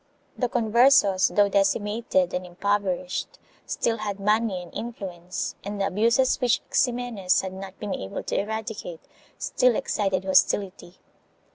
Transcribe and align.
3 0.37 0.41
The 0.41 0.49
Converses, 0.49 1.27
though 1.27 1.47
decimated 1.47 2.33
and 2.33 2.43
impoverished, 2.43 3.37
still 3.67 3.97
had 3.97 4.19
money 4.19 4.63
and 4.63 4.73
influence 4.73 5.53
and 5.63 5.79
the 5.79 5.85
abuses 5.85 6.41
which 6.41 6.59
Ximenes 6.71 7.41
had 7.41 7.53
not 7.53 7.77
been 7.79 7.93
able 7.93 8.23
to 8.23 8.39
eradicate 8.39 9.01
still 9.37 9.75
excited 9.75 10.25
hostility. 10.25 10.97